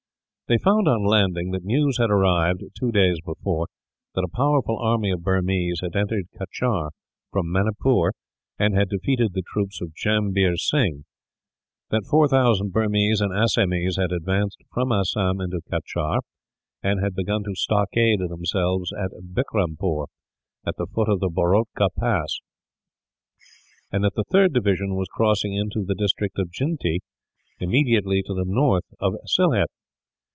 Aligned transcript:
They 0.47 0.57
found 0.57 0.85
on 0.85 1.05
landing 1.05 1.51
that 1.51 1.63
news 1.63 1.97
had 1.97 2.11
arrived, 2.11 2.59
two 2.77 2.91
days 2.91 3.21
before, 3.25 3.67
that 4.13 4.25
a 4.29 4.35
powerful 4.35 4.77
army 4.79 5.09
of 5.09 5.23
Burmese 5.23 5.79
had 5.81 5.95
entered 5.95 6.25
Cachar, 6.37 6.89
from 7.31 7.49
Manipur, 7.49 8.11
and 8.59 8.75
had 8.75 8.89
defeated 8.89 9.31
the 9.31 9.43
troops 9.47 9.79
of 9.79 9.95
Jambhir 9.95 10.57
Sing; 10.57 11.05
that 11.89 12.03
4000 12.03 12.73
Burmese 12.73 13.21
and 13.21 13.31
Assamese 13.31 13.95
had 13.95 14.11
advanced 14.11 14.57
from 14.73 14.91
Assam 14.91 15.39
into 15.39 15.61
Cachar, 15.71 16.19
and 16.83 17.01
had 17.01 17.15
begun 17.15 17.45
to 17.45 17.55
stockade 17.55 18.19
themselves 18.19 18.91
at 18.91 19.11
Bickrampore, 19.31 20.07
at 20.65 20.75
the 20.75 20.87
foot 20.93 21.07
of 21.07 21.21
the 21.21 21.29
Bhortoka 21.29 21.87
Pass; 21.97 22.39
and 23.89 24.03
that 24.03 24.15
the 24.15 24.25
third 24.29 24.51
division 24.51 24.95
was 24.95 25.07
crossing 25.07 25.53
into 25.53 25.85
the 25.85 25.95
district 25.95 26.37
of 26.37 26.51
Jyntea, 26.51 26.99
immediately 27.61 28.21
to 28.23 28.33
the 28.33 28.43
north 28.45 28.83
of 28.99 29.13
Sylhet. 29.25 29.67